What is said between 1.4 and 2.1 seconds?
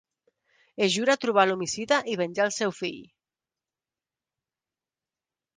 l'homicida